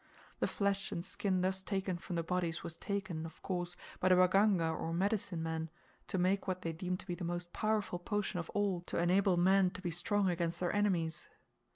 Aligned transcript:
The 0.39 0.47
flesh 0.47 0.91
and 0.91 1.05
skin 1.05 1.41
thus 1.41 1.61
taken 1.61 1.95
from 1.99 2.15
the 2.15 2.23
bodies 2.23 2.63
was 2.63 2.75
taken, 2.75 3.23
of 3.23 3.39
course, 3.43 3.75
by 3.99 4.09
the 4.09 4.15
waganga 4.15 4.73
or 4.73 4.93
medicine 4.95 5.43
men, 5.43 5.69
to 6.07 6.17
make 6.17 6.47
what 6.47 6.63
they 6.63 6.73
deem 6.73 6.97
to 6.97 7.05
be 7.05 7.13
the 7.13 7.23
most 7.23 7.53
powerful 7.53 7.99
potion 7.99 8.39
of 8.39 8.49
all 8.55 8.81
to 8.87 8.97
enable 8.97 9.37
men 9.37 9.69
to 9.69 9.79
be 9.83 9.91
strong 9.91 10.27
against 10.27 10.59
their 10.59 10.75
enemies. 10.75 11.29